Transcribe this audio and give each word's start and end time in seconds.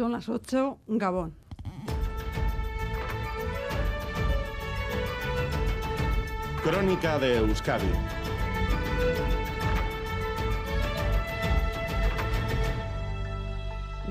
Son 0.00 0.12
las 0.12 0.30
8, 0.30 0.78
Gabón. 0.86 1.34
Crónica 6.64 7.18
de 7.18 7.36
Euskadi 7.36 7.84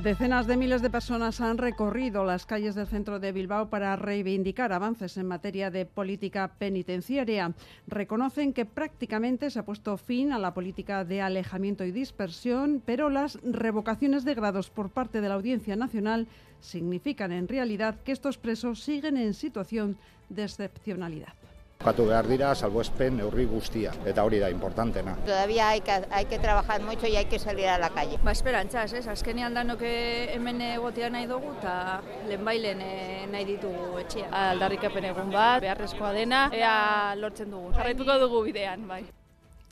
Decenas 0.04 0.48
de 0.48 0.56
miles 0.56 0.82
de 0.82 0.90
personas 0.90 1.42
han 1.42 1.58
recorrido 1.58 2.24
las 2.24 2.46
calles 2.46 2.74
del 2.74 2.88
centro 2.88 3.20
de 3.20 3.34
Bilbao 3.34 3.70
para 3.70 3.98
reivindicar 3.98 4.72
avances 4.72 5.18
en 5.18 5.28
materia 5.28 5.72
de 5.72 5.86
política 5.86 6.54
penitenciaria. 6.58 7.54
Reconocen 7.86 8.54
que 8.54 8.66
prácticamente 8.66 9.50
se 9.50 9.60
ha 9.60 9.66
puesto 9.66 9.98
fin 9.98 10.32
a 10.32 10.40
la 10.40 10.54
política 10.54 11.04
de 11.04 11.22
alejamiento 11.22 11.84
y 11.84 11.92
dispersión, 11.92 12.82
pero 12.86 13.10
las 13.10 13.40
revocaciones 13.44 14.24
de 14.24 14.36
grados 14.36 14.70
por 14.70 14.90
parte 14.90 15.20
de 15.20 15.28
la 15.28 15.36
Audiencia 15.36 15.76
Nacional 15.76 16.28
significan 16.62 17.34
en 17.34 17.50
realidad 17.50 18.00
que 18.06 18.14
estos 18.14 18.38
presos 18.38 18.82
siguen 18.82 19.18
en 19.18 19.34
situación 19.34 19.98
de 20.30 20.44
excepcionalidad. 20.46 21.39
Jokatu 21.80 22.10
behar 22.10 22.28
dira, 22.28 22.48
salbuespen 22.60 23.14
neurri 23.18 23.46
guztia, 23.48 23.94
eta 24.12 24.26
hori 24.28 24.40
da 24.42 24.50
importantena. 24.52 25.14
Todavía 25.26 25.70
hay 25.70 25.80
que, 25.80 25.94
hay 26.12 26.26
que 26.26 26.38
trabajar 26.38 26.82
mucho 26.82 27.08
y 27.08 27.16
hay 27.16 27.28
que 27.28 27.40
salir 27.40 27.68
a 27.68 27.78
la 27.78 27.90
calle. 27.90 28.18
Ba, 28.22 28.34
esperantzaz, 28.34 28.92
ez? 28.92 29.08
Azkenean 29.08 29.54
danok 29.56 29.86
hemen 29.88 30.60
egotea 30.60 31.10
nahi 31.10 31.30
dugu, 31.30 31.54
eta 31.62 32.02
lehenbailen 32.28 32.82
eh, 32.84 33.28
nahi 33.32 33.46
ditugu 33.54 33.96
etxea. 34.04 34.28
Aldarrikapen 34.50 35.08
egun 35.14 35.32
bat, 35.32 35.62
beharrezkoa 35.64 36.12
dena, 36.20 36.50
ea 36.52 37.16
lortzen 37.16 37.56
dugu. 37.56 37.72
Jarraituko 37.80 38.20
dugu 38.26 38.44
bidean, 38.50 38.84
bai. 38.92 39.06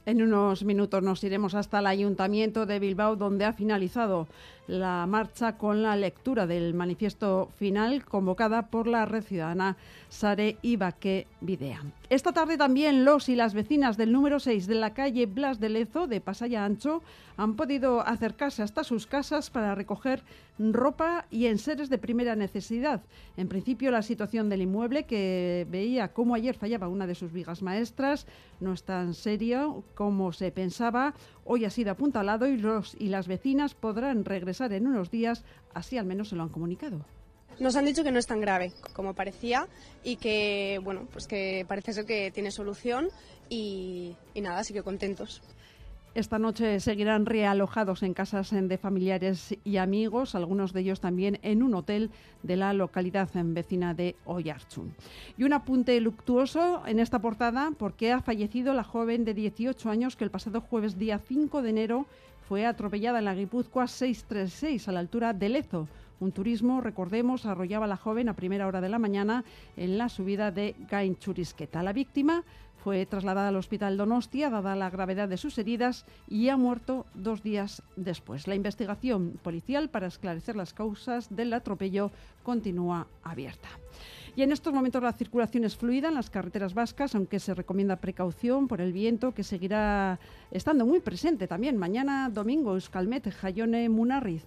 En 0.08 0.22
unos 0.22 0.64
minutos 0.64 1.04
nos 1.04 1.22
iremos 1.26 1.54
hasta 1.54 1.80
el 1.80 1.86
Ayuntamiento 1.86 2.66
de 2.66 2.80
Bilbao, 2.80 3.18
donde 3.18 3.44
ha 3.44 3.52
finalizado 3.52 4.30
la 4.66 5.06
marcha 5.06 5.58
con 5.58 5.84
la 5.84 5.98
lectura 5.98 6.48
del 6.48 6.74
manifiesto 6.74 7.50
final 7.58 8.06
convocada 8.06 8.68
por 8.68 8.88
la 8.88 9.06
red 9.06 9.24
ciudadana 9.24 9.76
Sare 10.08 10.58
Ibaque 10.62 11.28
Videa. 11.42 11.84
Esta 12.10 12.32
tarde 12.32 12.58
también 12.58 13.04
los 13.04 13.28
y 13.28 13.36
las 13.36 13.54
vecinas 13.54 13.98
del 13.98 14.14
número 14.14 14.40
6 14.40 14.68
de 14.68 14.76
la 14.76 14.94
calle 14.94 15.26
Blas 15.26 15.60
de 15.60 15.70
Lezo 15.70 16.08
de 16.08 16.22
Pasaya 16.22 16.64
Ancho 16.64 17.02
han 17.36 17.56
podido 17.56 18.02
acercarse 18.02 18.64
hasta 18.64 18.84
sus 18.84 19.08
casas 19.08 19.50
para 19.50 19.76
recoger 19.76 20.24
ropa 20.58 21.26
y 21.30 21.46
enseres 21.46 21.90
de 21.90 21.98
primera 21.98 22.36
necesidad. 22.36 23.02
En 23.38 23.48
principio, 23.48 23.92
la 23.92 24.02
situación 24.02 24.50
del 24.50 24.64
inmueble, 24.64 25.06
que 25.06 25.68
veía 25.70 26.14
cómo 26.14 26.34
ayer 26.34 26.56
fallaba 26.56 26.88
una 26.88 27.08
de 27.08 27.16
sus 27.16 27.32
vigas 27.32 27.62
maestras, 27.62 28.26
no 28.60 28.74
es 28.74 28.84
tan 28.84 29.14
serio 29.14 29.84
como 29.98 30.32
se 30.32 30.52
pensaba. 30.52 31.16
Hoy 31.44 31.66
ha 31.66 31.72
sido 31.72 31.92
apuntalado 31.92 32.46
y 32.46 32.58
los 32.58 32.96
y 33.00 33.08
las 33.08 33.28
vecinas 33.28 33.74
podrán 33.74 34.26
regresar 34.26 34.72
en 34.74 34.86
unos 34.86 35.10
días, 35.10 35.44
así 35.74 35.98
al 35.98 36.06
menos 36.06 36.30
se 36.30 36.36
lo 36.36 36.44
han 36.44 36.50
comunicado. 36.50 37.04
Nos 37.60 37.76
han 37.76 37.86
dicho 37.86 38.04
que 38.04 38.12
no 38.12 38.20
es 38.20 38.28
tan 38.28 38.40
grave 38.40 38.72
como 38.94 39.16
parecía 39.16 39.68
y 40.04 40.18
que, 40.18 40.80
bueno, 40.84 41.08
pues 41.12 41.26
que 41.26 41.66
parece 41.68 41.94
ser 41.94 42.06
que 42.06 42.30
tiene 42.30 42.52
solución 42.52 43.10
y, 43.50 44.16
y 44.36 44.42
nada, 44.42 44.60
así 44.60 44.72
que 44.72 44.84
contentos. 44.84 45.42
Esta 46.18 46.40
noche 46.40 46.80
seguirán 46.80 47.28
realojados 47.28 48.02
en 48.02 48.16
casas 48.16 48.50
de 48.50 48.78
familiares 48.80 49.56
y 49.64 49.78
amigos, 49.78 50.34
algunos 50.34 50.74
de 50.74 50.80
ellos 50.80 51.00
también 51.00 51.38
en 51.44 51.62
un 51.62 51.76
hotel 51.76 52.10
de 52.42 52.56
la 52.56 52.74
localidad 52.74 53.30
vecina 53.36 53.94
de 53.94 54.16
Oyarchun. 54.26 54.96
Y 55.38 55.44
un 55.44 55.54
apunte 55.54 56.02
luctuoso 56.02 56.82
en 56.88 56.98
esta 56.98 57.20
portada 57.20 57.72
porque 57.78 58.12
ha 58.12 58.22
fallecido 58.24 58.74
la 58.74 58.84
joven 58.84 59.26
de 59.26 59.36
18 59.36 59.92
años 59.92 60.16
que 60.16 60.24
el 60.24 60.32
pasado 60.32 60.60
jueves 60.60 60.98
día 60.98 61.20
5 61.20 61.62
de 61.62 61.70
enero 61.70 62.08
fue 62.48 62.66
atropellada 62.66 63.20
en 63.20 63.26
la 63.26 63.36
Guipúzcoa 63.36 63.86
636 63.86 64.88
a 64.88 64.94
la 64.94 65.02
altura 65.02 65.34
de 65.34 65.50
Lezo. 65.50 65.88
Un 66.20 66.32
turismo, 66.32 66.82
recordemos, 66.82 67.46
arrollaba 67.46 67.86
a 67.86 67.90
la 67.90 67.96
joven 67.96 68.28
a 68.28 68.36
primera 68.36 68.66
hora 68.66 68.82
de 68.82 68.90
la 68.90 68.98
mañana 68.98 69.44
en 69.76 70.00
la 70.00 70.10
subida 70.10 70.50
de 70.50 70.74
Gainchurisqueta. 70.90 71.84
La 71.84 71.94
víctima 71.94 72.44
fue 72.84 73.06
trasladada 73.06 73.50
al 73.50 73.56
hospital 73.56 73.98
Donostia, 73.98 74.50
dada 74.50 74.76
la 74.76 74.90
gravedad 74.90 75.28
de 75.28 75.38
sus 75.38 75.58
heridas, 75.58 76.06
y 76.28 76.50
ha 76.50 76.58
muerto 76.58 77.06
dos 77.14 77.44
días 77.44 77.84
después. 77.96 78.48
La 78.48 78.56
investigación 78.56 79.40
policial 79.44 79.90
para 79.90 80.08
esclarecer 80.08 80.56
las 80.56 80.74
causas 80.74 81.36
del 81.36 81.54
atropello 81.54 82.12
continúa 82.44 83.08
abierta. 83.24 83.70
Y 84.36 84.44
en 84.44 84.52
estos 84.52 84.72
momentos 84.72 85.02
la 85.02 85.14
circulación 85.14 85.64
es 85.64 85.76
fluida 85.76 86.10
en 86.10 86.14
las 86.14 86.30
carreteras 86.30 86.76
vascas, 86.76 87.16
aunque 87.16 87.40
se 87.40 87.56
recomienda 87.56 87.96
precaución 87.96 88.68
por 88.68 88.82
el 88.82 88.94
viento 88.94 89.34
que 89.34 89.44
seguirá 89.44 90.20
estando 90.52 90.86
muy 90.86 91.00
presente 91.00 91.48
también 91.48 91.76
mañana 91.76 92.30
domingo 92.30 92.76
Euskalmet, 92.76 93.32
Jayone, 93.32 93.90
Munarriz. 93.90 94.46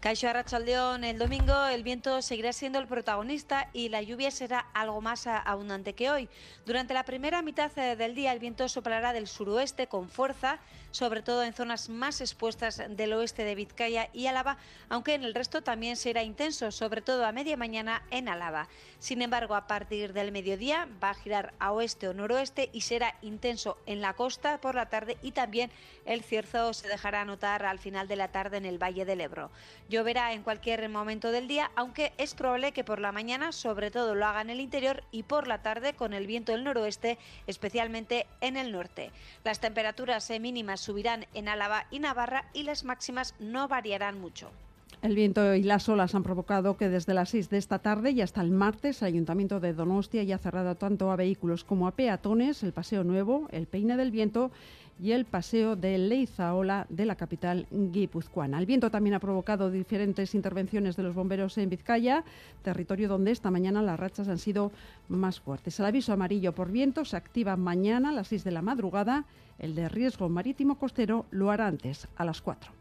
Caixo 0.00 0.28
Arrachaldeón, 0.28 1.04
el 1.04 1.18
domingo 1.18 1.66
el 1.66 1.82
viento 1.82 2.20
seguirá 2.20 2.52
siendo 2.52 2.78
el 2.78 2.86
protagonista 2.86 3.70
y 3.72 3.88
la 3.88 4.02
lluvia 4.02 4.30
será 4.30 4.66
algo 4.74 5.00
más 5.00 5.26
abundante 5.26 5.94
que 5.94 6.10
hoy. 6.10 6.28
Durante 6.66 6.92
la 6.92 7.04
primera 7.04 7.40
mitad 7.40 7.76
eh, 7.78 7.96
del 7.96 8.14
día 8.14 8.32
el 8.32 8.38
viento 8.38 8.68
soplará 8.68 9.14
del 9.14 9.26
suroeste 9.26 9.86
con 9.86 10.10
fuerza, 10.10 10.60
sobre 10.90 11.22
todo 11.22 11.42
en 11.42 11.54
zonas 11.54 11.88
más 11.88 12.20
expuestas 12.20 12.82
del 12.90 13.14
oeste 13.14 13.44
de 13.44 13.54
Vizcaya 13.54 14.10
y 14.12 14.26
Álava, 14.26 14.58
aunque 14.90 15.14
en 15.14 15.24
el 15.24 15.34
resto 15.34 15.62
también 15.62 15.96
será 15.96 16.22
intenso, 16.22 16.70
sobre 16.70 17.00
todo 17.00 17.24
a 17.24 17.32
media 17.32 17.56
mañana 17.56 18.02
en 18.10 18.28
Álava. 18.28 18.68
Sin 18.98 19.22
embargo, 19.22 19.54
a 19.54 19.66
partir 19.66 20.12
del 20.12 20.30
mediodía 20.30 20.88
va 21.02 21.10
a 21.10 21.14
girar 21.14 21.54
a 21.58 21.72
oeste 21.72 22.08
o 22.08 22.14
noroeste 22.14 22.68
y 22.72 22.82
será 22.82 23.16
intenso 23.22 23.78
en 23.86 24.00
la 24.02 24.12
costa 24.12 24.60
por 24.60 24.74
la 24.74 24.88
tarde 24.88 25.16
y 25.22 25.32
también 25.32 25.70
el 26.04 26.22
cierzo 26.22 26.72
se 26.74 26.88
dejará 26.88 27.24
notar 27.24 27.64
al 27.64 27.78
final 27.78 28.08
de 28.08 28.16
la 28.16 28.28
tarde 28.28 28.58
en 28.58 28.66
el 28.66 28.82
Valle 28.82 29.04
del 29.04 29.20
Ebro. 29.20 29.50
Lloverá 29.96 30.34
en 30.34 30.42
cualquier 30.42 30.86
momento 30.90 31.30
del 31.30 31.48
día, 31.48 31.70
aunque 31.74 32.12
es 32.18 32.34
probable 32.34 32.72
que 32.72 32.84
por 32.84 33.00
la 33.00 33.12
mañana 33.12 33.50
sobre 33.50 33.90
todo 33.90 34.14
lo 34.14 34.26
haga 34.26 34.42
en 34.42 34.50
el 34.50 34.60
interior 34.60 35.02
y 35.10 35.22
por 35.22 35.46
la 35.46 35.62
tarde 35.62 35.94
con 35.94 36.12
el 36.12 36.26
viento 36.26 36.52
del 36.52 36.64
noroeste, 36.64 37.16
especialmente 37.46 38.26
en 38.42 38.58
el 38.58 38.72
norte. 38.72 39.10
Las 39.42 39.58
temperaturas 39.58 40.30
mínimas 40.38 40.82
subirán 40.82 41.24
en 41.32 41.48
Álava 41.48 41.86
y 41.90 42.00
Navarra 42.00 42.44
y 42.52 42.64
las 42.64 42.84
máximas 42.84 43.34
no 43.38 43.68
variarán 43.68 44.20
mucho. 44.20 44.52
El 45.02 45.14
viento 45.14 45.54
y 45.54 45.62
las 45.62 45.88
olas 45.88 46.14
han 46.14 46.22
provocado 46.22 46.76
que 46.76 46.88
desde 46.88 47.14
las 47.14 47.28
6 47.30 47.50
de 47.50 47.58
esta 47.58 47.78
tarde 47.78 48.10
y 48.10 48.22
hasta 48.22 48.40
el 48.40 48.50
martes 48.50 49.02
el 49.02 49.08
Ayuntamiento 49.08 49.60
de 49.60 49.72
Donostia 49.72 50.22
haya 50.22 50.38
cerrado 50.38 50.74
tanto 50.74 51.10
a 51.10 51.16
vehículos 51.16 51.64
como 51.64 51.86
a 51.86 51.92
peatones 51.92 52.62
el 52.62 52.72
Paseo 52.72 53.04
Nuevo, 53.04 53.46
el 53.52 53.66
Peine 53.66 53.96
del 53.96 54.10
Viento 54.10 54.50
y 54.98 55.12
el 55.12 55.26
paseo 55.26 55.76
de 55.76 55.98
Leizaola 55.98 56.86
de 56.88 57.04
la 57.04 57.16
capital 57.16 57.66
guipuzcoana. 57.70 58.58
El 58.58 58.66
viento 58.66 58.90
también 58.90 59.14
ha 59.14 59.20
provocado 59.20 59.70
diferentes 59.70 60.34
intervenciones 60.34 60.96
de 60.96 61.02
los 61.02 61.14
bomberos 61.14 61.58
en 61.58 61.68
Vizcaya, 61.68 62.24
territorio 62.62 63.08
donde 63.08 63.30
esta 63.30 63.50
mañana 63.50 63.82
las 63.82 64.00
rachas 64.00 64.28
han 64.28 64.38
sido 64.38 64.72
más 65.08 65.40
fuertes. 65.40 65.78
El 65.78 65.86
aviso 65.86 66.12
amarillo 66.14 66.54
por 66.54 66.70
viento 66.70 67.04
se 67.04 67.16
activa 67.16 67.56
mañana 67.56 68.08
a 68.08 68.12
las 68.12 68.28
6 68.28 68.44
de 68.44 68.50
la 68.50 68.62
madrugada. 68.62 69.26
El 69.58 69.74
de 69.74 69.88
riesgo 69.88 70.28
marítimo 70.28 70.78
costero 70.78 71.26
lo 71.30 71.50
hará 71.50 71.66
antes, 71.66 72.08
a 72.16 72.24
las 72.24 72.40
4. 72.40 72.72